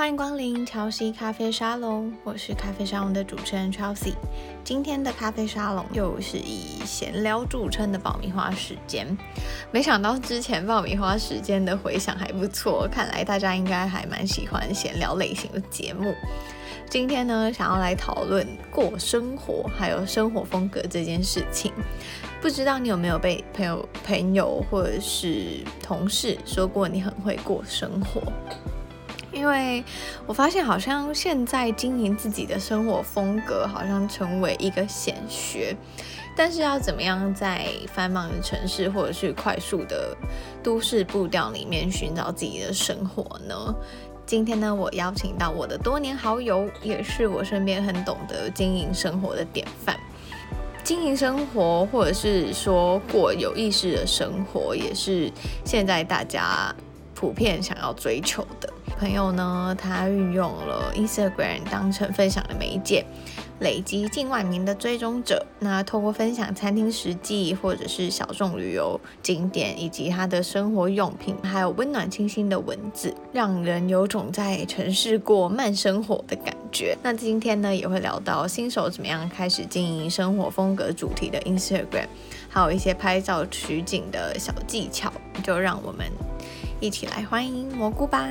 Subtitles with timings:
[0.00, 4.14] 欢迎光临乔西咖啡沙龙，我是咖啡沙龙的主持人 Chelsea。
[4.64, 9.06] 今天的咖啡沙龙又是以闲聊著称的爆米花时间。
[9.70, 16.14] 没想到之前爆米花时间的回响还不错，看来大家应该还蛮喜欢闲聊类型的节目。
[16.88, 21.70] 今天呢，想要来讨论过生活还有生活风格这件事情。
[22.40, 28.22] 不知道你有没有被朋友、朋友或者是同事说过你很会过生活？
[29.40, 29.82] 因为
[30.26, 35.74] 我发现，好像现在经营自己的生活风格，好像成为一个显学。
[36.36, 40.14] 但是要怎么样在繁忙的城市或者是快速的
[40.62, 43.74] 都市步调里面寻找自己的生活呢？
[44.26, 49.98] 今天呢，我邀请到我的多年好友，也是我身边很懂得经营生活的典范。
[50.84, 55.32] 经营生活，或者是说过有意识的生活，也是
[55.64, 56.74] 现在大家
[57.14, 58.70] 普遍想要追求的。
[59.00, 63.02] 朋友呢，他运用了 Instagram 当成分享的媒介，
[63.60, 65.46] 累积近万名的追踪者。
[65.58, 76.94] 那透过分享餐厅实际或者是小众旅游景点，以及他的生活用品，还有温暖清新的文字，让人有种在城市过慢生活的感觉。
[77.02, 82.06] 那今天呢，也会聊到新手怎么样开始经营生活风格主题的 Instagram，
[82.50, 85.10] 还有一些拍照取景的小技巧。
[85.42, 86.04] 就让我们
[86.80, 88.28] 一起来欢迎蘑菇吧。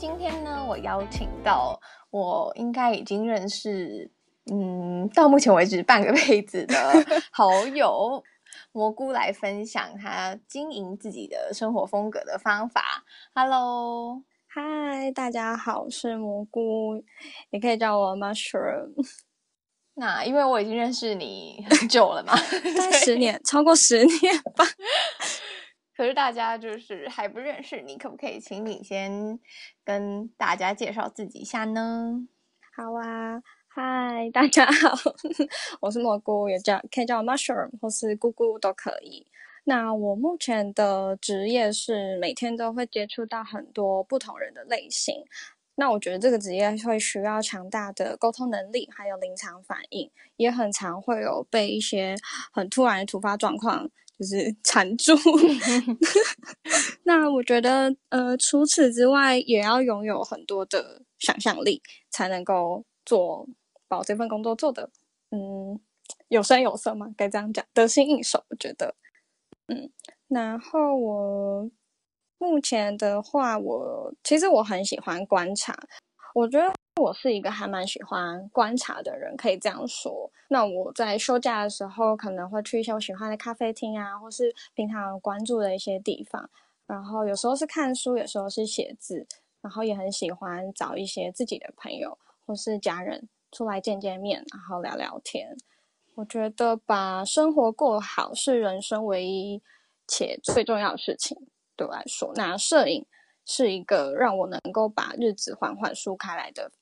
[0.00, 4.10] 今天呢，我邀请到我应该已经认识，
[4.50, 6.74] 嗯，到目前为止半个辈子的
[7.30, 8.24] 好友
[8.72, 13.04] 蘑菇来分享他经营自己的生活风格的方法。
[13.34, 17.04] Hello，嗨，大家好，我是蘑菇，
[17.50, 18.94] 也可以叫我 Mushroom。
[19.96, 22.32] 那因为我已经认识你很久了嘛，
[22.74, 24.64] 大概十年，超过十年吧。
[26.00, 29.38] 可是大家就是还不认识你，可不可以请你先
[29.84, 32.26] 跟大家介绍自己一下呢？
[32.74, 34.96] 好啊，嗨，大家好，
[35.82, 39.26] 我是蘑菇，也叫可以叫我 Mushroom 或是姑姑都可以。
[39.64, 45.26] 那我目前的职业是每天都会接触到很多不同人的类型。
[45.74, 52.14] 那我觉得这个职业会需要强大的沟通能力，还有临场反应，也很常会有被一些
[52.52, 53.90] 很突然的突发状况。
[54.20, 55.14] 就是缠住，
[57.04, 63.48] 那我觉得，呃，除此之外，也要拥有很多的想象力，才能够做
[63.88, 64.90] 把这份工作做的，
[65.30, 65.80] 嗯，
[66.28, 68.44] 有声有色嘛，该这样讲，得心应手。
[68.50, 68.94] 我觉得，
[69.68, 69.90] 嗯，
[70.28, 71.70] 然后我
[72.36, 75.74] 目前的话，我其实我很喜欢观察，
[76.34, 76.70] 我觉得。
[77.00, 80.30] 我是一个还蛮喜欢观察的人，可以这样说。
[80.48, 86.50] 那我在休假的时候，可能会去一些我喜欢的咖啡厅啊，或是平常关注的一些地方。
[86.86, 89.26] 然后有时候是看书，有时候是写字。
[89.62, 92.16] 然后也很喜欢找一些自己的朋友
[92.46, 95.54] 或是家人出来见见面，然后聊聊天。
[96.14, 99.62] 我觉得把生活过好是人生唯一
[100.08, 101.36] 且最重要的事情，
[101.76, 102.32] 对我来说。
[102.36, 103.04] 那摄影
[103.44, 106.72] 是一个让我能够把日子缓缓舒开来的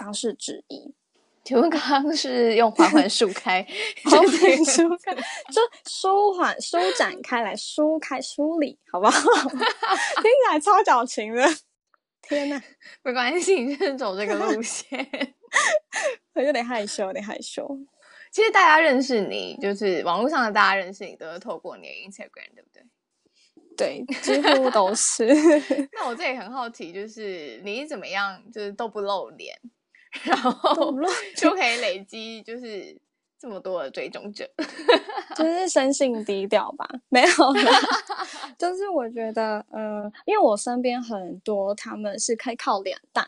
[0.00, 0.94] 方式之一，
[1.44, 3.66] 请问刚刚是用缓缓舒开，
[4.04, 9.20] 缓缓舒开，就舒缓舒展开来，舒开梳理，好不好？
[9.50, 11.44] 听起来超矫情的，
[12.22, 12.62] 天哪！
[13.02, 15.06] 没关系，你就是走这个路线，
[16.34, 17.78] 我有点害羞，有点害羞。
[18.30, 22.84] 其实大家认识你，就是网络上的大家认识你，都是透过你的 Instagram，对不对？
[23.76, 25.26] 对，几乎都是。
[25.92, 29.58] 那我这里很好奇，就是你怎么样，就是都不露脸？
[30.24, 30.92] 然后
[31.36, 32.96] 就可以累积，就是
[33.38, 34.48] 这么多的追踪者，
[35.36, 36.88] 就是生性低调吧？
[37.08, 37.72] 没有啦，
[38.58, 43.26] 就是我觉得，呃，因为我身边很多他们是可以靠脸蛋，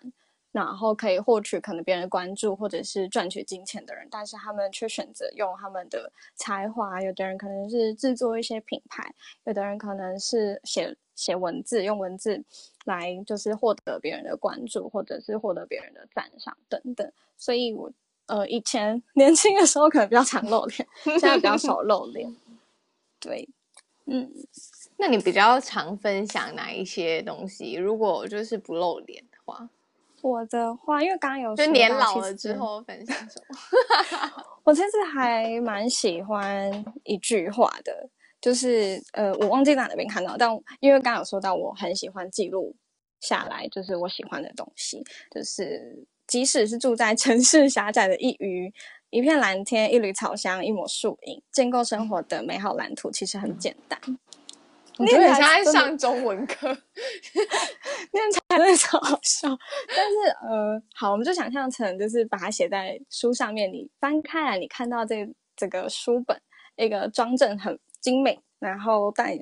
[0.51, 7.01] 然后可以获取可能别人的关注或者是赚取金钱的人，但是他们却选择用他们的才华。
[7.01, 12.45] 有的人可能是制作一些品牌，有的人可能是写写文字，用文字。
[12.85, 17.13] 来就是获得别人的关注，或者是获得别人的赞赏等等。
[17.39, 17.89] 所以我
[18.27, 22.37] 呃以前年轻的时候可能比较常露脸，现在比较少露脸。
[23.23, 23.49] 对，
[24.07, 24.29] 嗯，
[24.97, 27.75] 那你比较常分享哪一些东西？
[27.75, 29.69] 如果就是不露脸的话，
[30.21, 34.45] 我的话，因为刚刚有说就年老了之后分享什么？
[34.65, 38.09] 我其实还蛮喜欢一句话的。
[38.43, 40.51] 就是呃，我忘记在哪边看到，但
[40.81, 42.77] 因为刚刚有说到，我很喜欢记录
[43.21, 48.75] 下来，就是我喜欢的东西，就是即使是住在 城市狭窄的一隅，
[49.11, 53.99] 一片蓝天，一缕草香，一抹树影，建构生活的美好蓝图，其实很简单。
[54.99, 59.49] 你现在上中文课，念起来真的超好笑。
[59.89, 66.39] 但是呃，好，我们就想象成就是把它写在书上面，你翻开来，你看到这这个书本，
[66.77, 69.35] 一个装帧很精美，然后但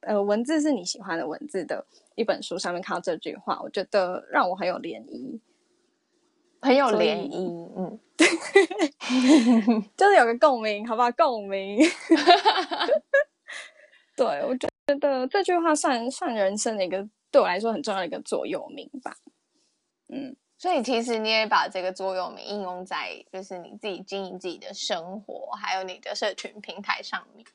[0.00, 1.84] 呃文字是你喜欢的文字的
[2.14, 5.40] 一本书，上面看到这句话，我觉得让我很有涟漪，
[6.60, 8.28] 很有涟漪，嗯，对，
[9.96, 11.10] 就是有个共鸣，好不好？
[11.10, 11.78] 共鸣，
[14.16, 14.74] 对我觉得。
[14.86, 19.16] 觉得这句话算算人生的一个对我来说很重要的一个座右铭吧。
[20.08, 27.46] 嗯，所以其实你也把这个座右铭应用在就是你自己经营自己的生活，还有你的社群平台上面。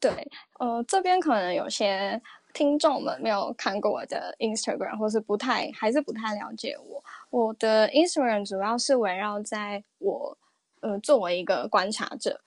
[0.00, 0.10] 对，
[0.58, 2.20] 呃，这边可能有些
[2.54, 7.02] 听众们没有看过我的 Instagram，或是不太还是不太了解我。
[7.30, 10.38] 我的 Instagram 主要是围绕在我
[10.80, 12.40] 呃作为一个观察者，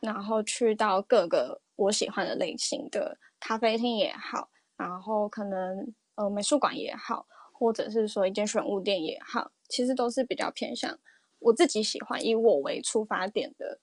[0.00, 3.18] 然后去到各个我喜欢的类型的。
[3.38, 10.98] 咖啡厅也好，然后可能呃美术馆也好，或者是说一间选物店也好，其实都是比较偏向
[11.38, 13.78] 我自己喜欢，以我为出发点的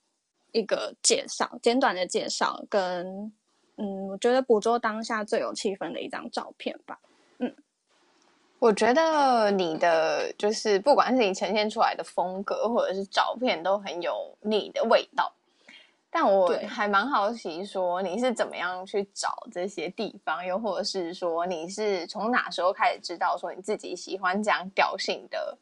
[0.54, 3.32] 一个介绍，简短的介绍跟
[3.76, 6.98] 嗯，我觉得捕捉当下最有气氛的一张照片吧。
[7.40, 7.54] 嗯，
[8.60, 15.34] 我觉得你的就是不管是你呈现出来的风格，或者是照片，都很有你的味道。
[16.12, 25.58] 但我还蛮好奇，说你是怎么样去找这些地方，又或者是说你是从哪时候开始知道说你自己喜欢这样调性的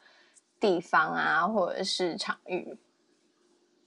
[0.59, 2.77] 地方啊，或者是场域？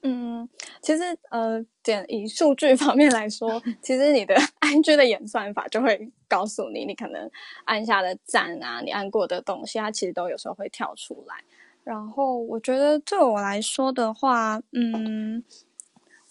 [0.06, 0.48] 嗯，
[0.82, 7.28] 其实呃，点以数据方面来说， 其实你的 IG 的演算法就会告诉你，你可能
[7.64, 11.42] 按下的赞啊，你按过的东西，它其实都有时候会跳出来。
[11.82, 15.42] 然后我觉得对我来说的话，嗯。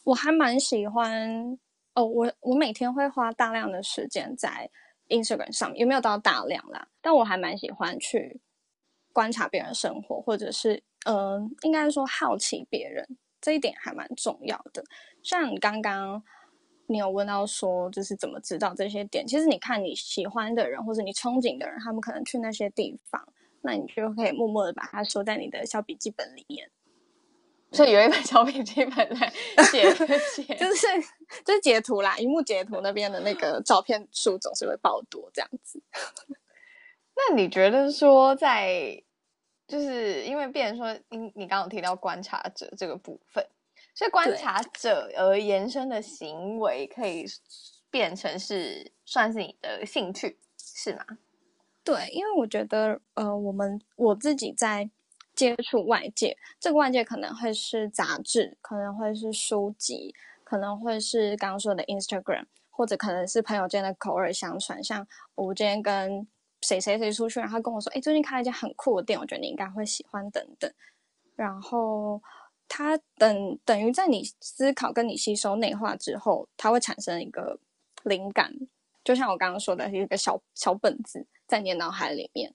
[0.06, 1.58] 我还蛮喜欢
[1.94, 4.70] 哦，我我每天会花大量的时间在
[5.08, 6.90] Instagram 上面，有没有到大量啦？
[7.02, 8.42] 但我还蛮喜欢去
[9.14, 13.08] 观察别人生活，或者是嗯、呃，应该说好奇别人，
[13.44, 14.81] 这一点还蛮重要的。
[15.22, 16.24] 像你刚刚
[16.88, 19.28] 你有问到说，就是怎么知道这些点？
[19.28, 23.28] 其实你看你喜欢的人，或者你憧憬的人，他们可能去那些地方，
[23.62, 26.72] 那你就可以默默的把它收在你的小笔记本里面。
[27.74, 29.34] 所以有一本小笔记本来
[29.72, 29.94] 写
[30.31, 30.88] 写，就是
[31.44, 35.81] 就是截图啦，荧幕截图那边的那个照片数总是会爆多这样子。
[37.16, 39.04] 那你觉得说在，
[39.74, 43.44] 就是因为变成说，你你刚刚有提到观察者这个部分，
[43.96, 47.25] 所以观察者而延伸的行为可以
[47.90, 51.04] 变成是算是你的兴趣，是吗？
[51.84, 54.92] 对，因为我觉得呃，我们我自己在。
[55.36, 64.84] 接触外界，这个外界可能会是杂志，可能会是书籍，可能会是刚刚说的 Instagram，或者可能是朋友间的口耳相传。
[64.84, 66.28] 像我今天跟
[66.63, 70.71] 谁谁谁出去，然后他跟我说：“哎，最近开了一家很酷的店，我觉得你应该会喜欢。”等等。
[71.36, 72.21] 然后
[72.68, 77.60] 他等等于在你思考跟你吸收内化之后，它会产生一个
[78.04, 78.54] 灵感，
[79.04, 82.54] 就像我刚刚说的，一个小小本子在你的脑海里面。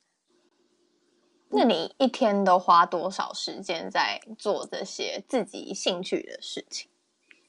[1.50, 6.90] 那你一天都花多少时间在做这些自己兴趣的事情？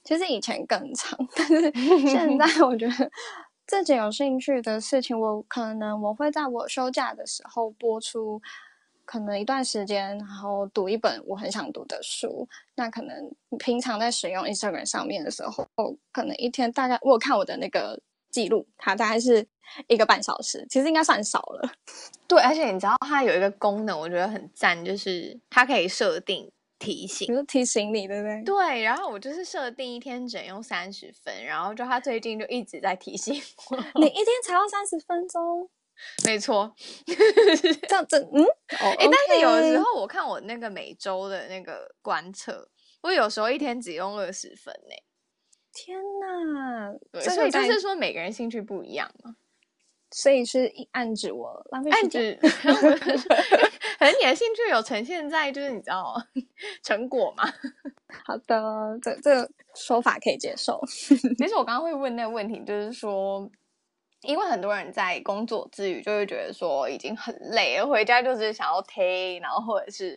[0.03, 1.71] 其实以前更长，但是
[2.07, 3.11] 现在 我觉得
[3.69, 8.41] 自己有兴趣的事情，我可能我会在我休假的时候播出，
[9.05, 12.49] 可能一段时间，然后读一本我很想读的书。
[12.73, 15.67] 那可能平常在使用 Instagram 上面的时候，
[16.11, 18.01] 可能一天大概我有看我的那个。
[18.31, 19.43] 记录它大概是
[19.87, 21.67] 一个半小时，其实应该算少了。
[22.27, 26.47] 对，而且你知道它有一个功能，我觉得很赞，就是它可以设定
[26.79, 28.43] 提醒，比如提醒你，对不对？
[28.43, 33.35] 对，然后我就是设定一天只能用三十分，然后就他最近就一直在提醒
[33.69, 33.77] 我。
[34.01, 35.69] 你一天才要三十分钟？
[36.23, 36.73] 没错，
[37.05, 42.69] 这样子，嗯，哎、oh, okay，但是有的时候我看我那个每周的那个观测，
[43.01, 44.95] 我有时候一天只用二十分呢。
[45.73, 49.35] 天呐，对，所以就是说每个人兴趣不一样嘛，
[50.11, 52.37] 所以是暗指我浪费时间。
[52.41, 56.15] 可能你的兴趣有呈现在就是你知道
[56.83, 57.43] 成果嘛？
[58.25, 60.79] 好的，这这个说法可以接受。
[60.87, 63.49] 其实我刚刚会问那个问题，就是说。
[64.23, 70.13] 因为很多人在工作之余就会觉得说已经很累了，回家就是想要推，然后或者是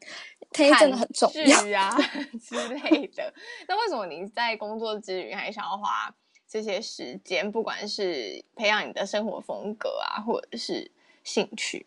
[0.53, 1.97] 推真的很重要啊
[2.41, 3.33] 之类的。
[3.69, 6.13] 那为什么你在工作之余还想要花
[6.53, 10.91] 这些时间，不管是培养你的生活风格啊，或者是
[11.25, 11.87] 兴趣？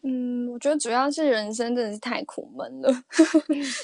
[0.00, 2.90] 嗯，我觉得主要是人生真的是太苦闷了，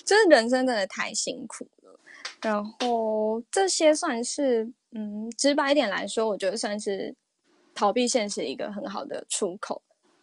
[0.06, 2.00] 就是人生真的太辛苦了。
[2.40, 4.72] 然后这些算是。
[4.92, 7.14] 嗯，直白一点来说，我觉得算是
[7.76, 9.80] 逃避现实一个很好的出口。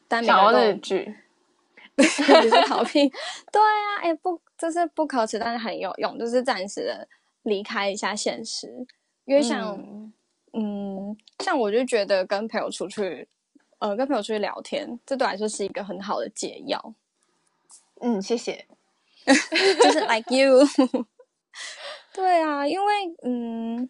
[0.10, 1.15] 但每个日剧，
[1.96, 3.08] 你是逃避？
[3.50, 7.08] 对啊，哎、欸，不，这是不可耻，但是很有用，就是暂时的
[7.44, 8.86] 离开一下现实。
[9.27, 10.13] 因为像，嗯，
[10.53, 13.27] 嗯，像我就觉得跟朋友出去，
[13.79, 16.96] 呃，跟朋友出去聊天，这对我来说是一个很好的解药。
[18.00, 18.65] 嗯，谢谢。
[19.25, 20.60] 就是 like you。
[22.15, 22.93] 对啊，因为
[23.24, 23.89] 嗯，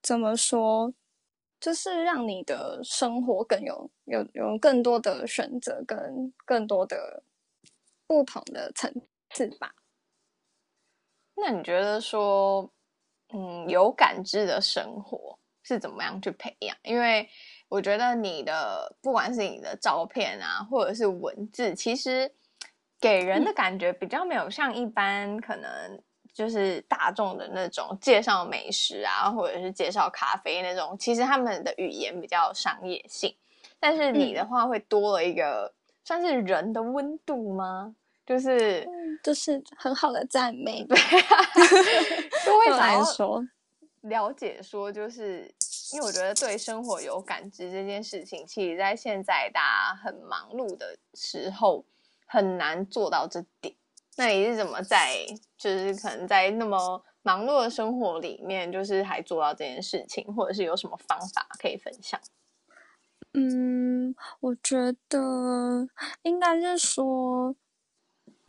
[0.00, 0.94] 怎么说，
[1.60, 7.24] 就是让你的生活更有有有更多的选择，跟更多的
[8.06, 8.94] 不同的层
[9.30, 9.74] 次吧。
[11.34, 12.70] 那你觉得说？
[13.32, 16.76] 嗯，有感知的生活是怎么样去培养？
[16.82, 17.28] 因为
[17.68, 22.30] 我觉得你的不管是你的照片啊，或者是文字，其实
[23.00, 26.00] 给人的感觉比较没有像一般可能
[26.32, 33.34] 就是大众的那种介绍美食啊，或者是介绍咖啡那种，其实他们的语言比较商业性。
[33.78, 35.72] 但是你的话会多了一个
[36.04, 37.94] 算是人的温度吗？
[38.26, 38.86] 就是，
[39.22, 41.44] 就是很好的赞美，对啊，
[42.44, 43.44] 就会来说
[44.02, 45.52] 了解说，就是
[45.92, 51.84] 因为我觉得对生活有感知这件事情，其实在现在大家很忙碌的时候
[52.26, 53.74] 很难做到这点。
[54.16, 62.20] 那你是怎么在，就是可能在那么忙碌的生活里面，就是还做到这件事情，或者是有什么方法可以分享？
[63.34, 65.88] 嗯，我觉得
[66.22, 67.54] 应该是说。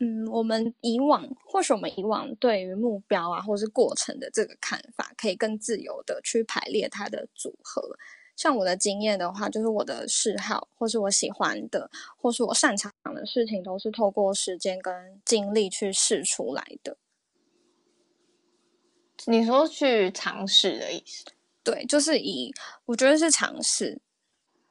[0.02, 7.96] 嗯，我们以往或许我们以往对于目标啊，或是过程的这个看法，可以更自由的去排列它的组合。
[8.34, 16.96] 像我的经验的话，就是我的嗜好，或是我喜欢的，或是我擅长的事情，都是透过时间跟精力去试出来的。
[19.26, 21.26] 你说去尝试的意思？
[21.62, 22.50] 对，就是以
[22.86, 24.00] 我觉得是尝试。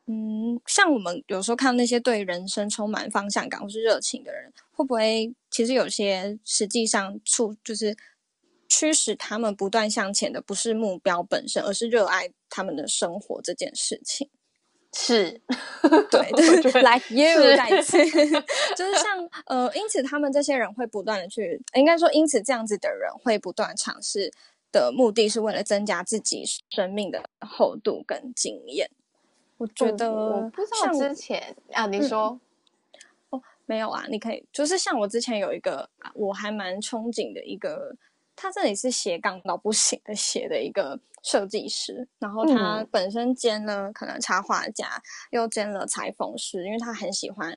[0.08, 7.98] 嗯，像我们有时候看那些对人生充满方向感或是热情的人，会不会其实有些实际上促就是
[8.70, 14.30] 驱使他们不断向前的不是目标本身，而是热爱他们的生活这件事情。
[14.94, 15.42] 是，
[16.10, 16.32] 对，
[16.64, 17.98] 对， like you，再次，
[18.78, 24.32] 就是像呃，因此他们这些人会不断的去，应该说因此这样子的人会不断尝试
[24.72, 28.90] 的目的是为了增加自己生命的厚度跟经验。
[29.58, 32.40] 我觉得，我不知道之前啊，你说、
[33.70, 37.96] 没有啊，你可以，就是像我之前有一个，我还蛮憧憬的一个，
[38.36, 45.02] 他这里是斜杠到不行的斜的一个设计师，然后他本身兼了可能插画家，嗯、
[45.34, 47.56] 又兼了裁缝师，因为他很喜欢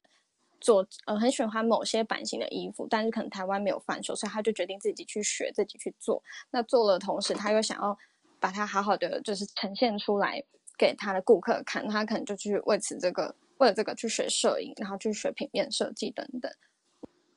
[0.60, 6.22] 做，呃，很喜欢某些版型的衣服，但是可能台湾没有贩售，所以他就决定自己去学，自己去做。
[6.50, 7.96] 那做了同时，他又想要
[8.38, 10.44] 把它好好的就是呈现出来。
[10.78, 16.50] 给他的顾客看，他可能就去为此这个，为了这个去学摄影，然后去学平面设计等等。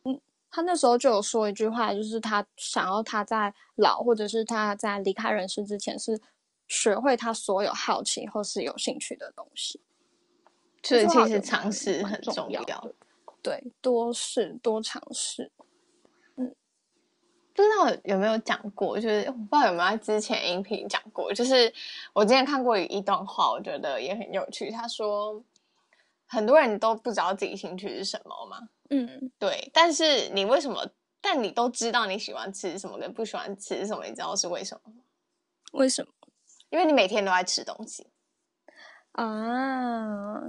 [0.05, 6.19] 嗯，他那时候就有说一句话，就是他想要他在老，或者是他在离开人世之前，是
[6.67, 9.79] 学会他所有好奇或是有兴趣的东西。
[10.81, 12.63] 所以其实尝试很重要，
[13.43, 15.51] 对，多试多尝试。
[16.35, 21.73] 不知道有没有讲过，就是我不知道有没有在之前音频讲过，就是
[22.11, 24.69] 我之前看过一段话，我觉得也很有趣。
[24.69, 25.41] 他说，
[26.27, 29.69] 很多人都不知道自己兴趣是什么嘛，嗯，对。
[29.73, 30.87] 但是你为什么？
[31.21, 35.01] 但你都知道你喜欢吃什么跟不喜欢吃什么，你知道是为什么吗？
[35.73, 36.11] 为什么？
[36.69, 38.07] 因为你每天都在吃东西
[39.13, 40.39] 啊，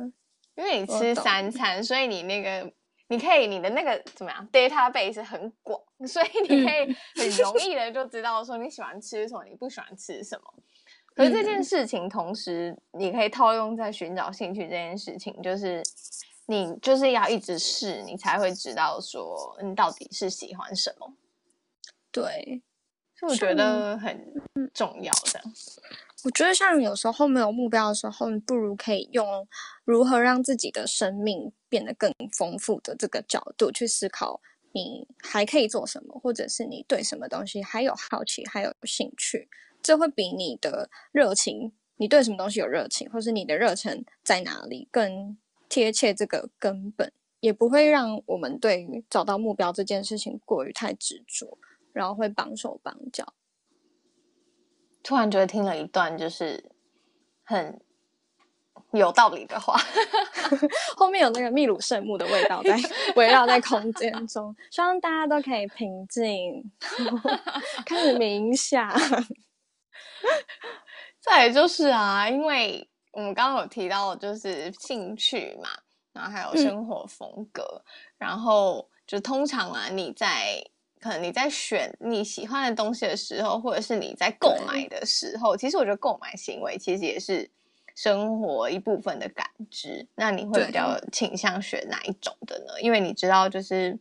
[0.55, 2.73] 因为你吃三餐，所以你那个。
[3.09, 10.55] 你可以，你的那个怎么样？database 很广，所以你可以很容易的就知道说你喜欢吃什么，你不喜欢吃什么。
[11.17, 15.83] 可是这件事情，同时你可以套用在寻找兴趣这件事情，就是
[16.47, 21.15] 你就是要一直试，你才会知道说你到底是喜欢什么。
[22.13, 22.63] 对，
[23.15, 24.33] 所以我觉得很
[24.75, 25.41] 重要的。
[26.25, 29.47] 我觉得像有时候没有目标的时候，你不如可以用
[29.85, 34.41] 如何让自己的生命变得更丰富的这个角度去思考，
[34.73, 39.49] 你还可以做什么，或者是你对什么东西还有好奇，还有兴趣，
[39.87, 45.39] 这会比你的热情，你对什么东西有热情，或是你的热忱在哪里更
[45.69, 51.57] 贴切这个根本，也不会让我们对于找到目标这件事情过于太执着，
[51.93, 53.33] 然后会绑手绑脚。
[55.05, 56.73] 突然觉得听了一段就是
[57.45, 57.81] 很
[58.91, 59.79] 有道理的话，
[60.99, 62.77] 后面有那个秘鲁圣木的味道在
[63.15, 66.73] 围绕在空间中，希望大家都可以平静，
[67.87, 68.91] 开始冥想。
[71.21, 75.69] 再来就是啊，因为我们刚刚有提到就是兴趣嘛，
[76.13, 77.83] 然后还有生活风格，嗯、
[78.19, 80.63] 然后就通常啊，你在
[81.01, 87.51] 可能你在选你喜欢的东西的时候，或者是你在购买的时候，其实我觉得购买行为其实也是
[87.95, 90.07] 生活一部分的感知。
[90.15, 92.81] 那你会比较倾向选哪一种的呢？
[92.81, 93.99] 因为你知道就是。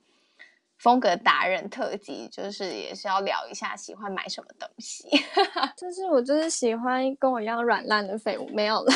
[0.78, 5.08] 风格达人特辑就是也是要聊一下喜欢买什么东西，
[5.78, 8.92] 就是我就是喜欢跟我一样软烂的废物，没有了。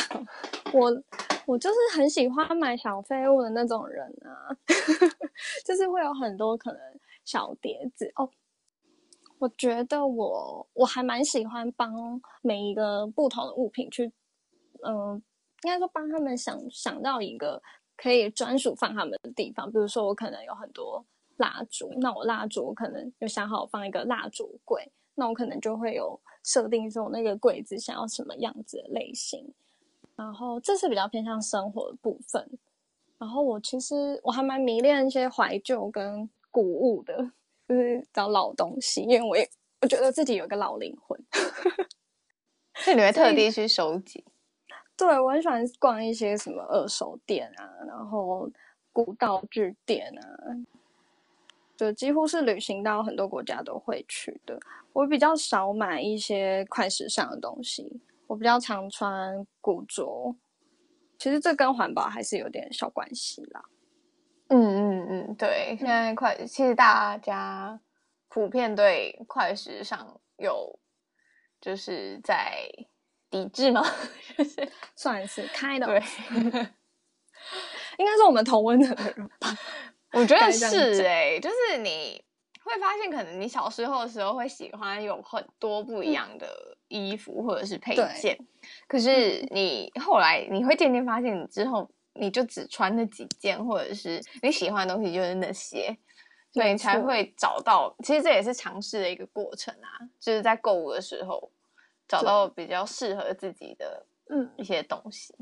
[0.72, 0.90] 我
[1.46, 4.54] 我就是很喜欢买小废物的那种人啊，
[5.64, 6.80] 就是会有很多可能
[7.24, 8.30] 小碟子哦。
[9.38, 14.12] 我觉得我我还蛮喜欢帮每一个不同的物品去，
[14.84, 15.20] 嗯、
[15.62, 17.60] 应该说帮他们想想到一个
[17.96, 21.04] 可以专属放他们的地方，比如说我可能有很多。
[21.40, 29.52] 蜡烛，那我蜡烛我可能就想好放一个蜡烛柜，那我可能就会有设定说那个柜子想要什么样子的类型，
[30.16, 32.46] 然后这是比较偏向生活的部分。
[33.18, 37.32] 然后我其实我还蛮迷恋一些怀旧跟古物的，
[37.68, 39.48] 就是找老东西，因为我也
[39.82, 41.18] 我觉得自己有个老灵魂，
[42.76, 44.24] 所以你会特地去收集？
[44.96, 48.50] 对，我很喜欢逛一些什么二手店啊，然后
[48.92, 50.22] 古道具店啊。
[51.80, 54.60] 就几乎是旅行到很多国家都会去的。
[54.92, 60.36] 我比较少买一些快时尚的东西，我比较常穿古着。
[61.18, 63.64] 其实这跟环保还是有点小关系啦。
[64.48, 65.74] 嗯嗯嗯，对。
[65.78, 67.80] 现在快，其实大家
[68.28, 70.78] 普遍对快时尚有
[71.62, 72.68] 就是在
[73.30, 73.82] 抵制吗？
[74.36, 75.86] 就是算是开的。
[75.86, 75.98] 对，
[77.96, 79.56] 应该是我们同温层的人吧。
[80.12, 82.22] 我觉得是哎、欸，就是你
[82.62, 88.46] 会发现，可能你小时候的时候会喜欢有很多不一样的衣服或者是配件，嗯、
[88.86, 95.96] 可是你后来你会渐渐发现，你之后你就只穿那几件，或者是你喜欢的东西就是那些，
[96.52, 97.94] 所以你才会找到。
[98.04, 101.50] 其实这也是尝试的一个过程啊，就是在购物的时候
[102.08, 104.50] 找到比较适合自己的嗯。
[104.56, 105.34] 一些东西。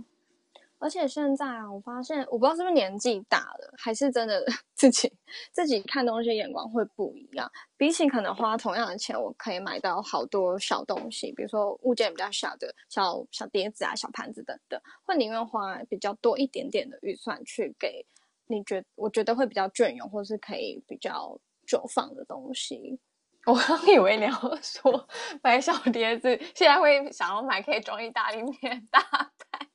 [0.78, 5.12] 而且现在啊，我发现我不知道是不是年纪大了，还是真的自己
[5.52, 7.50] 自己看东西眼光会不一样。
[7.76, 18.06] 比起可能花同样的钱，我可以买到好多小东西，比如说物件比较小的小小碟子啊、小盘子等等，会宁愿花比较多一点点的预算去给
[18.46, 22.98] 你觉我觉得会比较隽永，或是可以比较久放的东西。
[23.48, 24.30] 我刚以为你要
[24.60, 25.08] 说
[25.42, 29.66] 买小碟子，现在会想要买可以装意大利面大袋。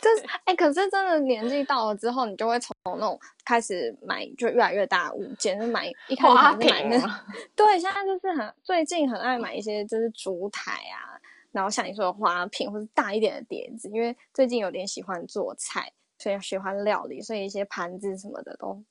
[0.00, 7.08] 就是哎、欸，可是真的年纪到了之后，你就会从那种开始买就越来越大的物件，就买一开始买那个，
[7.54, 11.14] 对，现在就是很最近很爱买一些就是烛台啊，
[11.52, 18.82] 然后像你说的花瓶或者大一点的碟子，因为最近有点喜欢做菜，所以喜欢料理，所以一些盘子什么的都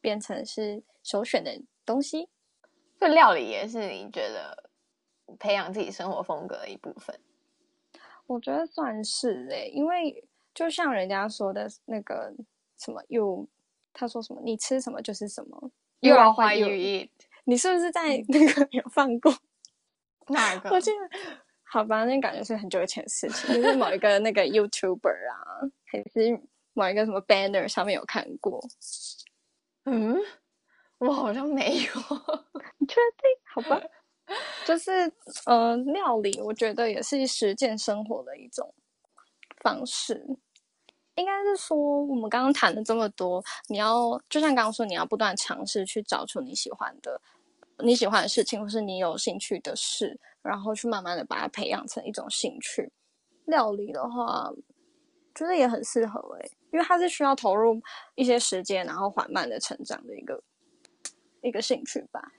[0.00, 2.30] 变成是首选的东西。
[3.02, 4.70] 这料理也是你觉得
[5.36, 7.18] 培养自己生活风格的一部分。
[8.28, 12.32] 我觉得算是哎、欸，因为就像人家说的那个
[12.78, 13.48] 什么，you，
[13.92, 17.10] 他说什么，你吃什么就是什么，you are what you eat。
[17.42, 19.34] 你是不是在那个有放过？
[20.28, 20.70] 哪个？
[20.70, 21.18] 我记得，
[21.64, 26.40] 好吧，那感觉是很久以前的事情，就是某一个那个 YouTuber 啊，还是
[26.72, 28.64] 某一个什么 banner 上面有看过。
[29.86, 30.16] 嗯，
[31.06, 31.84] 我好像没有。
[32.78, 33.30] 你确定？
[33.54, 33.80] 好吧。
[34.64, 35.12] 就是，
[35.46, 38.72] 呃，料理我觉得也是实践生活的一种
[39.60, 40.24] 方式。
[41.16, 47.20] 应该是说，我们刚刚谈了这么多，你要就像刚刚说，你要不断尝试去找出你喜欢的、
[47.84, 52.90] 你喜欢的事情，或是你有兴趣的事，然后去慢慢的把它培养成一种兴趣。
[53.46, 54.50] 料理的话，
[55.34, 57.82] 觉得也很适合诶，因为它是需要投入
[58.14, 60.42] 一些时间，然后缓慢的成长的一个
[61.42, 62.32] 一个兴趣吧。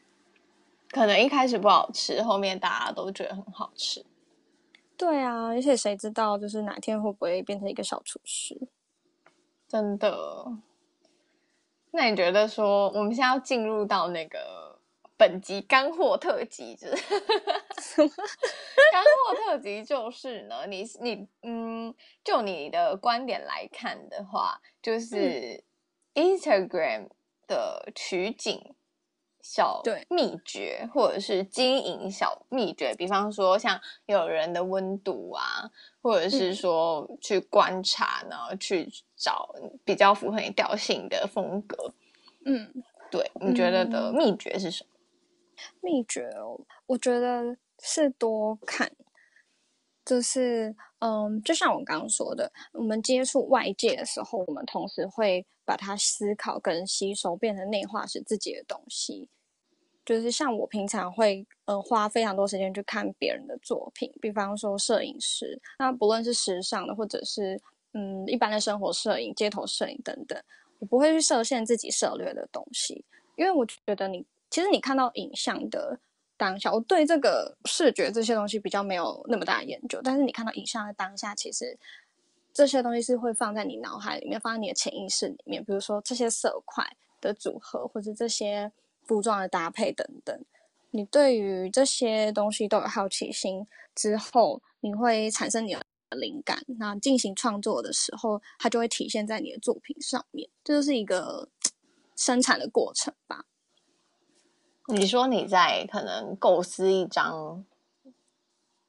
[0.89, 4.05] 可能一开始不好吃，后面大家都觉得很好吃。
[4.95, 8.67] 对啊，而且谁知道，就是哪天会不会变成一个小厨师？
[9.67, 10.45] 真的。
[11.89, 14.79] 那你觉得说，我们现在要进入到那个
[15.17, 16.95] 本集干货特辑，就是
[18.91, 25.63] 干货特辑就是呢，你你嗯，就你的观点来看的话，就是
[26.13, 27.09] Instagram
[27.47, 28.75] 的取景。
[29.43, 35.69] 小秘诀，或者是经营小秘诀，比方说像有人的温度啊，
[36.01, 39.53] 或者是说去观察然后、去找
[39.84, 41.93] 比较符合你调性的风格。
[42.45, 44.89] 嗯，对，你觉得的秘诀是什么？
[45.82, 48.89] 秘诀哦，我觉得是多看，
[50.05, 59.29] 就是嗯，就像我刚刚说的，我们接触外界的时候，我们同时会把它思考跟吸收，变成内化是自己的东西。
[60.05, 67.57] 就是像我平常会呃花非常多时间去看别人的作品，比方说摄影师，那不论是时尚的，或者是
[67.93, 70.37] 嗯一般的生活摄影、街头摄影等等，
[70.79, 73.05] 我不会去设限自己涉猎的东西，
[73.37, 75.97] 因为我觉得你其实你看到影像的
[76.43, 81.77] 当下，我对这个视觉这些东西比较没有那么大的研究，但是你看到影像的当下，其实
[82.53, 86.86] 这些东西是会放在你脑海里面，放在你的潜意识里面，比如说这些色块
[87.21, 88.71] 的组合，或者这些。
[89.06, 90.45] 服装的搭配等等，
[90.91, 101.49] 你对于这些东西都有好奇心之后，你会产生你的灵感，那进行创作的时候，它就会体现在你的作品上面，这就是一个
[102.15, 103.43] 生产的过程吧。
[104.88, 107.65] 你说你在可能构思一张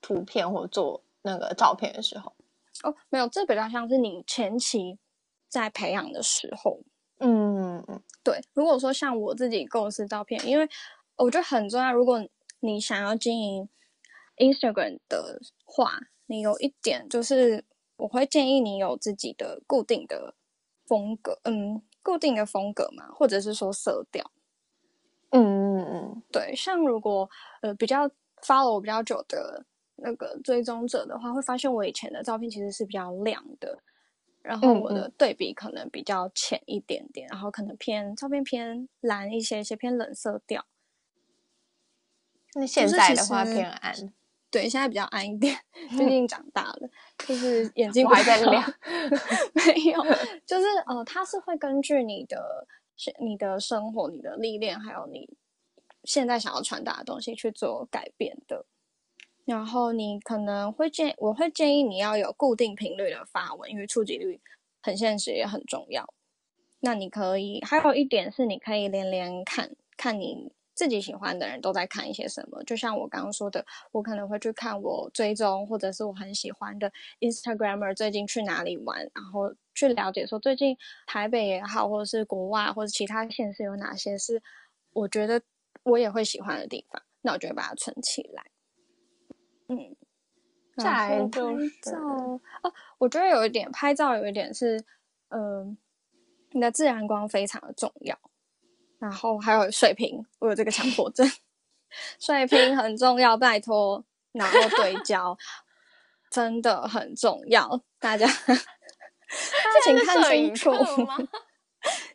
[0.00, 2.34] 图片或做那个照片的时候，
[2.82, 4.98] 哦，没有，这比较像是你前期
[5.48, 6.80] 在培养的时候。
[7.18, 8.40] 嗯嗯，对。
[8.54, 10.68] 如果说像我自己构思照片，因为
[11.16, 11.92] 我觉得很重要。
[11.92, 12.26] 如果
[12.58, 13.68] 你想要经营
[14.36, 17.64] Instagram 的话，你有一点就是，
[17.96, 20.34] 我会建议你有自己的固定的
[20.86, 24.28] 风格，嗯，固定的风格嘛，或者是说色调。
[25.42, 26.54] 嗯嗯嗯，对。
[26.54, 27.28] 像如果
[27.60, 28.08] 呃比较
[28.42, 29.64] follow 我比较久的
[29.96, 33.78] 那个追踪者的话，会发现我以前的照片其实是比较亮的。
[34.42, 40.66] 然后我的对比可能比较浅一点点，嗯嗯，然后可能偏照片偏蓝一些，一些偏冷色调。
[42.54, 43.94] 那现在的话偏暗，
[44.50, 45.56] 对，现在比较暗一点，
[45.96, 46.90] 最近长大了，
[47.26, 48.62] 就是眼睛还在亮。
[49.54, 50.04] 没有，
[50.44, 52.66] 就是呃，它是会根据你的、
[53.20, 55.28] 你的生活、你的历练，还有你
[56.04, 58.66] 现在想要传达的东西去做改变的。
[59.44, 64.40] 然后你可能会建，我会建议你要有固定频率的发文，因为触及率
[64.80, 66.14] 很现实也很重要。
[66.80, 72.62] 那你可以还有一点是，你可以连连看看你自己喜欢的人都在看一些什么。
[72.64, 84.42] 就像我刚刚说的，我可能会去看我追踪或者是我很喜欢的 Instagrammer 最近去哪里玩，然后去了解说最近台北也好，或者是国外或者其他县市有哪些是
[84.92, 85.40] 我觉得
[85.84, 88.44] 我也会喜欢的地方，那我就会把它存起来。
[89.68, 89.96] 嗯，
[90.76, 92.40] 再来就是哦，
[92.98, 94.78] 我觉得有一点拍照有一点是，
[95.28, 95.76] 嗯、呃，
[96.50, 98.18] 你的自然光非常的重要。
[98.98, 101.26] 然后还有水平，我有这个强迫症，
[102.20, 104.04] 水平很重要，拜托。
[104.32, 105.38] 然后对焦
[106.28, 110.72] 真的很重要，大家 大家请看清楚。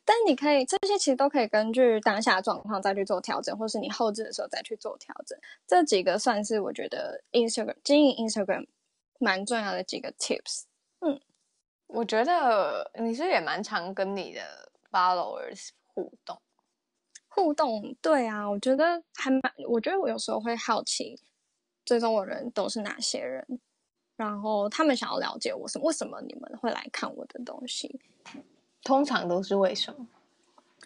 [0.04, 5.40] 但你可以，这些其实都可以根据当下状况再去做调整，或是你后置的时候再去做调整。
[5.66, 8.68] 这几个算是我觉得 Instagram 经营 Instagram
[9.20, 10.64] 蛮重要的几个 tips。
[11.00, 11.22] 嗯，
[11.88, 16.42] 我觉得你是也蛮常跟你的 followers 互动。
[17.30, 21.16] 互动，对啊，我觉得还蛮，我觉得我有时候会好奇，
[21.86, 23.46] 追踪我的人都是哪些人，
[24.18, 28.00] 然后他们想要了解我什么，为什么你们会来看我的东西。
[28.84, 30.08] 通常都是为什么？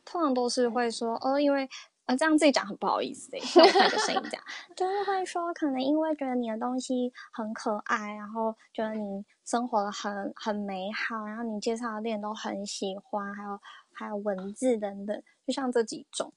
[0.06, 1.68] 通常都是会说哦，因为
[2.06, 4.42] 呃，这样自己讲很不好意思诶，用换个声音讲，
[4.76, 13.60] 就是会说可能因为觉得你的东西很可爱，然后觉得你生活的很很美好，然后你介绍的店都很喜欢，还有
[13.94, 16.32] 还有文字等等，就像这几种，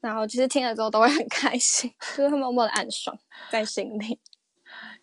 [0.00, 3.18] 然后其实听了之后都会很开心，就是会默默的暗爽
[3.50, 4.18] 在心里。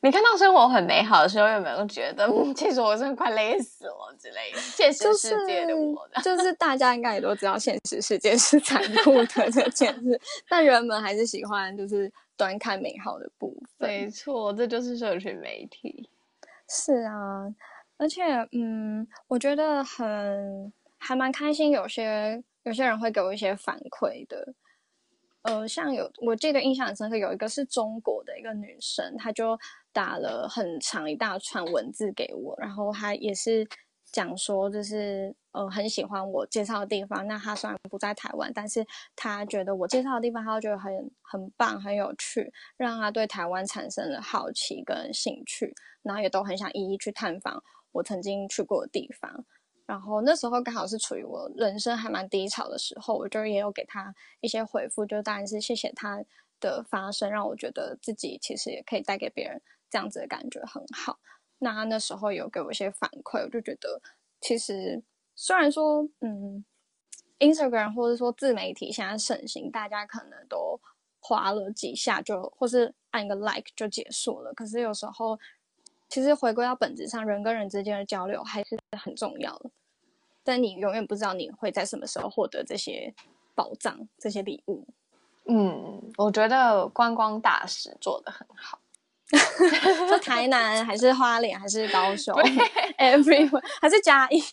[0.03, 4.57] 你看到生活很美好的时候，有没有觉得，嗯，其实我真的快累死了之类的？
[4.59, 13.87] 现实世界的我的，就是，就是大家应该也都知道，现实世界是残酷的这件事， 但人们还是喜欢就是端看美好的部分。
[13.87, 16.09] 没错，这就是社群媒体。
[16.67, 17.47] 是啊，
[17.97, 24.53] 而且嗯，我觉得很还蛮开心，有些有些人会给我一些反馈的。
[25.43, 29.57] 呃，像有我记得印象很深刻，有一个是中国的一个女生，她就
[29.91, 33.67] 打了很长一大串文字给我，然后她也是
[34.11, 37.25] 讲说，就是呃很喜欢我介绍的地方。
[37.25, 49.43] 那她虽然不在台湾，但是她觉得我介绍的地方，她觉得很很棒、很有趣，让她对台湾产生了好奇跟兴趣，然后也都很想一一去探访我曾经去过的地方。
[49.85, 56.23] 然后那时候刚好是处于我人生还蛮低潮的时候，我就也有给他一些回复，就当然是谢谢他
[56.59, 61.19] 的发声，让我觉得自己其实也可以带给别人这样子的感觉很好。
[61.59, 64.01] 那他那时候有给我一些反馈，我就觉得
[64.39, 65.03] 其实
[65.35, 66.63] 虽然说嗯
[67.39, 70.79] ，Instagram 或者说自媒体现在盛行，大家可能都
[71.19, 75.37] 滑了几下就或是按个 like 就结束了，可是有时候
[76.11, 79.71] 其实回归到本质上，人跟人之间的交流还是很重要的。
[80.43, 83.13] 但你永远不知道你会在什么时候获得这些
[83.55, 84.85] 宝藏、这些礼物。
[85.45, 88.79] 嗯，我觉得观光大使做的很好。
[90.09, 92.35] 说台南还是花莲还是高雄，
[92.99, 94.43] everywhere 还是嘉义，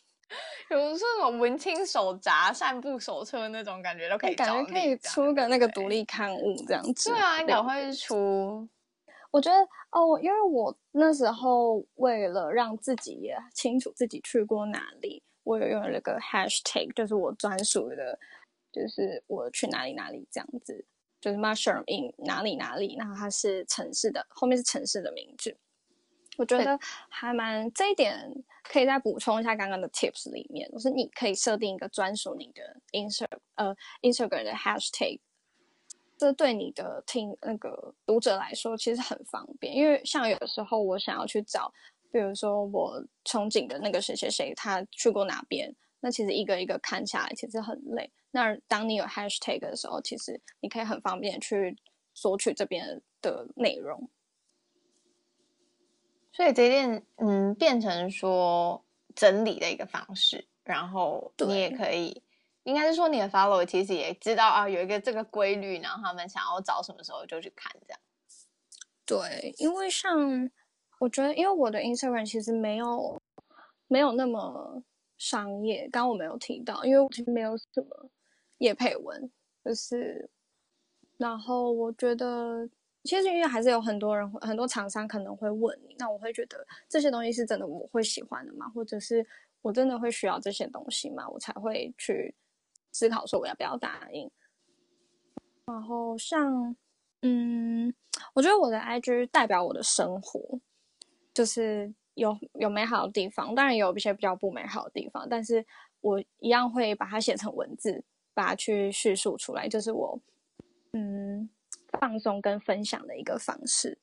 [0.70, 7.10] 有这种文青手札、散步手册那种感觉都可以，感觉可以出个那个独立刊物这样子。
[7.10, 8.68] 对啊，应该会出。
[9.30, 9.58] 我觉得
[9.90, 18.18] 哦，因为我那时候为了让自己也清楚自己去过哪里，我有用了个 hashtag，就是我专属的，
[18.72, 20.84] 就是我去哪里哪里这样子。
[21.20, 25.56] 就是 mushroom in 哪里哪里，然后它是城市的，后面是城市的名字。
[26.36, 35.18] 我觉得还蛮这一点可以再补充一下刚刚的 tips 里面，就是你可以设定一个专属你的 Instagram 呃 Instagram 的 hashtag，
[36.18, 41.72] 这对你的听那个读者来说其实很方便，因为像有的时候我想要去找，
[42.10, 48.10] 比如说我憧憬的那个谁谁谁他去过哪边，那其实一个一个看下来其实很累。
[48.32, 51.76] 那当你有 hashtag 的时候，其实你可以很方便去
[52.12, 54.10] 索取这边的内容。
[56.32, 62.22] 所以这件嗯变成说整理的一个方式，然后你也可以，
[62.68, 68.00] 应该是说你的 follower 其实也知道啊，有一个这个规律，然后他们想要找什么时候就去看这样。
[69.06, 70.50] 对，因为像
[70.98, 73.20] 我觉得，因为我的 Instagram 其实没有
[73.86, 74.82] 没有那么
[75.16, 78.10] 商业，刚刚我没有提到，因为我其实没有什么。
[78.58, 79.30] 叶配文
[79.64, 80.28] 就是，
[81.16, 82.68] 然后我觉得，
[83.04, 88.68] 其实因为还是有很多人，很多厂商可能会问你，那我会觉得这些东西是真的我会喜欢的吗？
[88.74, 89.24] 或者是
[89.62, 91.28] 我真的会需要这些东西吗？
[91.28, 92.34] 我才会去
[92.92, 94.30] 思考说我要不要答应。
[95.66, 96.76] 然后像，
[97.22, 97.94] 嗯，
[98.34, 100.60] 我觉得我的 IG 代表我的生活，
[101.34, 105.64] 就是有有美好的地方，当然也有一些比较不美好的地方，但是
[106.00, 108.04] 我一样会把它写成文字。
[108.34, 110.20] 把它去叙述出来，就是我
[110.92, 111.50] 嗯
[111.98, 113.98] 放松跟分享的一个方式，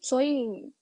[0.00, 0.72] 所以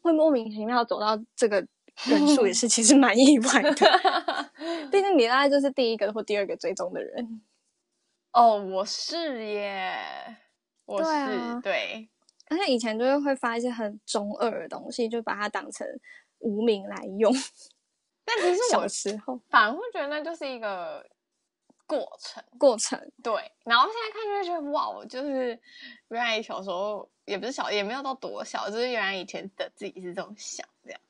[0.00, 1.66] 会莫名其妙走到这个
[2.04, 3.72] 人数 也是其实蛮意外的。
[5.16, 7.42] 你大概就是第一个或第二个追踪的人。
[8.32, 9.96] 哦，我是耶，
[10.84, 12.08] 我是对，啊、对，
[12.48, 15.86] 而且以前就是会发一些很中二的东西，就把它当成
[16.38, 17.32] 无名来用。
[18.24, 21.06] 但其实我小时候反而会觉得那就是一个。
[21.88, 23.32] 过程，过程，对。
[23.62, 25.56] 然后现在看就会觉得，哇，我就是
[26.08, 31.00] 原来小时候也不是小，也没有到多小，就是原来以前的自己是这种想这样。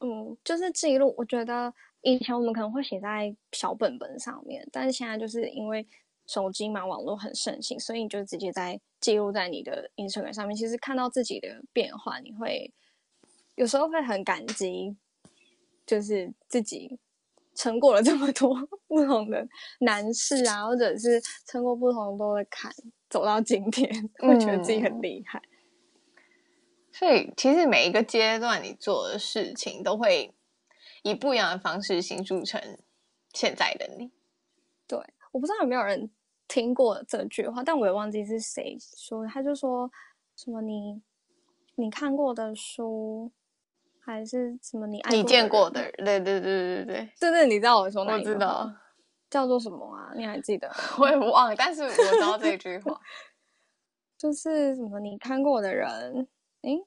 [0.00, 1.14] 嗯，就是记录。
[1.16, 1.72] 我觉得
[2.04, 5.86] 以前我们可能会写在小本本上面，但是现在就是因为
[6.26, 10.56] 手机嘛，网络很盛行，所以你就直接在记录在你的 Instagram 上面。
[10.56, 12.72] 其实看到自己的变化，你会
[13.56, 14.96] 有时候会很感激，
[15.84, 17.00] 就是自己。
[17.56, 18.52] 撑过了这么多
[18.88, 19.46] 不同的
[19.78, 22.68] 难事啊，或者是撑过不同多的坎，
[23.08, 23.88] 走到今天，
[24.18, 25.40] 会觉得自己很厉害。
[25.40, 26.20] 嗯。
[26.92, 30.34] 所以，其实每一个阶段你做的事情，都会
[31.04, 32.60] 以不一样的方式形塑成
[33.34, 34.10] 现在的你
[34.86, 34.98] 对
[35.32, 36.10] 我不知道有没有人
[36.48, 39.90] 听过这句话但我也忘记是谁说他就说
[40.34, 41.02] 什么你
[41.74, 43.30] 你看过的书
[44.00, 46.84] 还是什么你爱你见过的对对对对对。
[46.84, 48.72] 对对对你知道我说的我知道
[49.28, 50.12] 叫做什么啊？
[50.16, 52.98] 你还记得 我也忘了但是我知道这句话
[54.16, 56.28] 就是什么你看过的人
[56.62, 56.78] 诶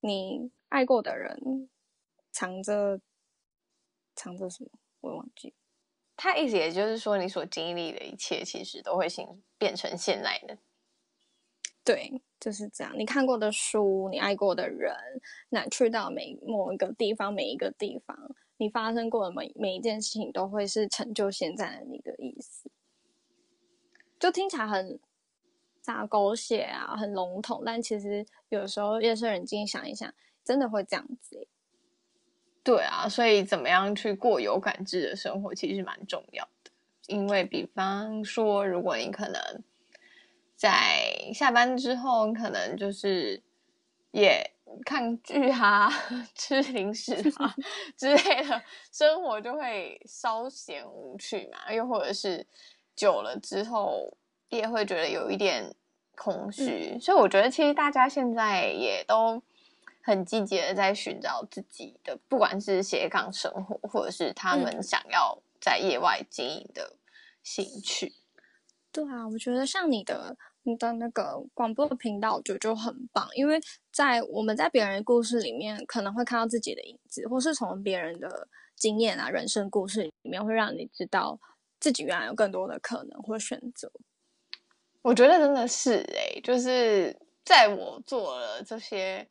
[0.00, 1.68] 你爱过的人
[2.30, 3.00] 藏着
[4.18, 4.70] 藏着什么？
[5.00, 5.54] 我忘记。
[6.16, 10.58] 他意思也就是说，你所经历的一切，其实都会形变成现在的。
[11.84, 12.20] 对。
[12.40, 14.94] 就是这样，你看过的书，你爱过的人，
[15.48, 18.16] 那去到每某一个地方，每一个地方，
[18.58, 22.70] 你发生过的每每一件事情，都会是成就现在的你的意思。
[24.20, 25.00] 就听起来很
[25.82, 31.48] 撒狗血啊，很笼统，但其实有时候夜深人静想一想，真的会这样子。
[32.62, 36.70] 对啊，所以怎么样去过有感知的生活，其实蛮重要的。
[37.06, 39.40] 因为比方说，如果你可能。
[40.60, 43.40] 在下班之后，可能就是
[44.10, 44.50] 也
[44.84, 45.88] 看剧啊、
[46.34, 47.54] 吃零食啊
[47.96, 51.72] 之类的，生活就会稍显无趣嘛。
[51.72, 52.44] 又或者是
[52.96, 54.12] 久了之后，
[54.48, 55.72] 也会觉得有一点
[56.16, 56.90] 空虚。
[56.94, 57.00] 嗯。
[57.00, 59.40] 所以我觉得，其实大家现在也都
[60.08, 66.96] 很积极的在寻找自己的，不管是斜杠生活，或者是他们想要在业外经营的
[67.42, 68.14] 兴趣。
[68.90, 70.36] 对啊，我觉得像你的。
[70.64, 73.58] 你的那个广播的频道，我觉得就很棒，因为
[73.90, 81.40] 在我们在别人的故事里面，可能会看到自己的影子，或是从别人的经验啊、人生故事里面，会让你知道
[81.80, 83.90] 自己原来有更多的可能或选择。
[85.00, 87.16] 我觉得真的是哎、欸，就是
[87.46, 89.26] 在我做了这些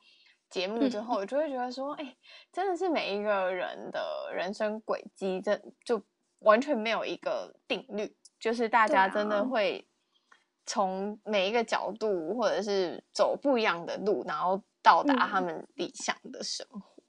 [0.50, 2.18] 节目之后，我、嗯、就会觉得说，哎、欸，
[2.52, 6.02] 真的是每一个人的人生轨迹，这就
[6.40, 9.88] 完全没有一个定律，就是大家真的会
[10.66, 17.04] 从每一个角度，或者是走不一样的路，然后到达他们理想的生活。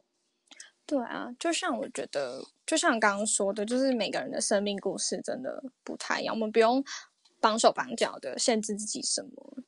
[0.87, 6.85] 对啊，就像我觉得，就像刚刚说的，就是每个人的生命故事真的不太一样，我们不用。
[7.41, 9.63] 绑手绑脚的限制自己什么？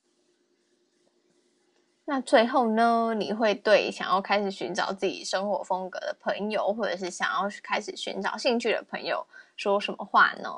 [2.11, 3.15] 那最后呢？
[3.17, 9.25] 你会对想要开始寻找自己生活风格的朋友，或者是想要开始寻找兴趣的朋友
[9.57, 10.51] 说什么话呢？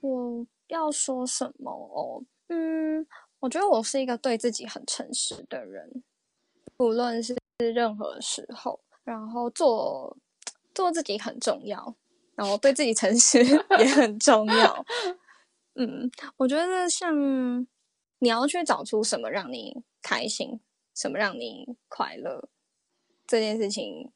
[0.00, 2.22] 我要说什么哦？
[2.46, 3.04] 嗯，
[3.40, 6.04] 我觉得我是一个对自己很诚实的人，
[6.78, 7.34] 无论是
[7.74, 10.16] 任何时候，然后做
[10.72, 11.96] 做自己很重要，
[12.36, 13.42] 然后对自己诚实
[13.80, 14.86] 也很重要。
[15.74, 17.66] 嗯，我觉得像
[18.20, 20.60] 你要去找出什么让你开心，
[20.94, 22.48] 什么让你快乐，
[23.26, 24.10] 这件事情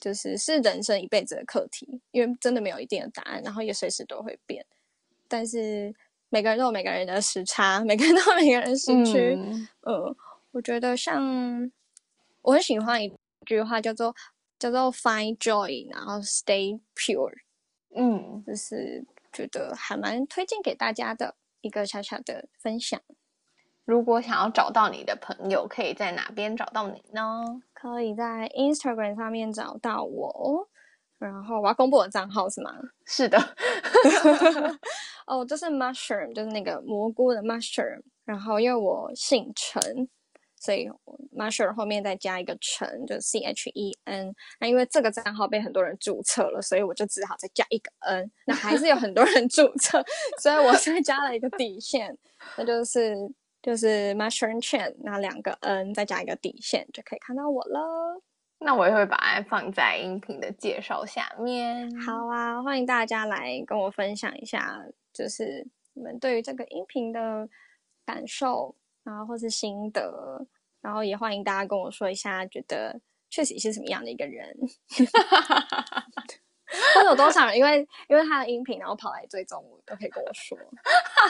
[0.00, 4.64] 就是是人生一辈子的课题，因为真的没有一定的答案，然后也随时都会变。
[5.28, 5.94] 但是
[6.28, 9.34] 每个人都有每个人的时差，每个人都有每个人的时区。
[9.36, 10.16] 嗯，呃，
[10.52, 11.70] 我觉得像
[12.42, 13.12] 我很喜欢一
[13.44, 14.14] 句话叫做
[14.58, 17.38] 叫做 “Find joy”，然后 “Stay pure”。
[17.94, 19.04] 嗯，就是。
[19.30, 23.00] 觉得还蛮推荐给大家的一个小小的分享。
[23.88, 27.42] 如果想要找到你的朋友，可以在哪边找到你呢？
[27.72, 30.68] 可以在 Instagram 上面找到我。
[31.18, 32.70] 然后我要公布我的账号是吗？
[33.06, 33.38] 是的。
[35.26, 38.02] 哦，这是 Mushroom，就是那个蘑菇的 Mushroom。
[38.26, 40.06] 然后因为我姓陈。
[40.60, 40.86] 所以
[41.34, 44.34] Mushroom 后面再加一个陈，就是 C H E N。
[44.60, 48.30] 那因为这个账号被很多人注册了，所以我就只好再加一个 N。
[48.44, 50.04] 那还是有很多人注册，
[50.42, 52.14] 所以我再加了一个底线，
[52.58, 53.14] 那就是
[53.68, 58.18] 就是 Mushroom chain 那两个 N 再加一个底线就可以看到我了。
[58.60, 61.86] 那我也会把它放在音频的介绍下面。
[62.00, 67.46] 好啊，欢迎大家来跟我分享一下，就是你们对于这个音频的
[68.06, 68.74] 感受。
[69.04, 70.46] 然后或是心得，
[70.80, 74.56] 然后也欢迎大家跟我说一下，觉得确实是什么样的一个人，
[76.94, 80.56] 或者有多少人因为因为他的音频，然后跑来追踪我，都可以跟我说。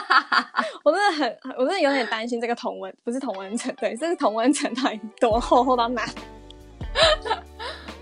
[0.83, 6.05] 我真的很，我真的有点担心这个同温，不是同温层，对，这是同温层到底多厚，厚到哪？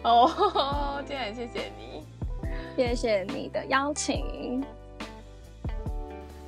[0.04, 2.06] 哦，今天谢谢你，
[2.76, 4.64] 谢谢你的邀请。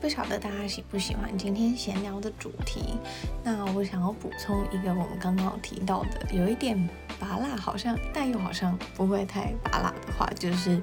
[0.01, 2.97] 不晓得大家喜不喜欢今天闲聊的主题？
[3.43, 10.81] 那我想要补充一个我们刚刚提到的，有一点拔辣好像，但又好像不会太拔辣的话，就是，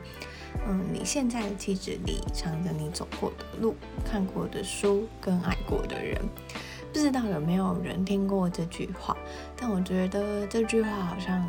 [0.68, 3.74] 嗯，你现在的气质里藏着你走过的路、
[4.04, 6.20] 看过的书跟爱过的人。
[6.92, 9.16] 不知道有没有人听过这句话？
[9.56, 11.48] 但我觉得这句话好像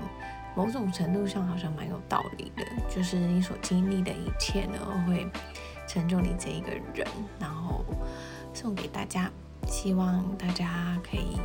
[0.56, 5.28] 某种程度上好像蛮有道理的，就是你所经历的一切呢，会。
[5.88, 7.08] 成就你这一个人，
[7.40, 7.84] 然后
[8.54, 9.32] 送给大家，
[9.68, 11.40] 希望大家可以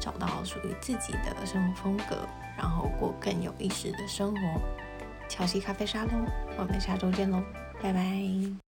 [0.00, 2.26] 找到属于自己的生活风格，
[2.58, 4.60] 然后过更有意思的生活。
[5.28, 6.26] 乔西咖啡沙龙，
[6.58, 7.42] 我们下周见喽，
[7.82, 8.63] 拜拜。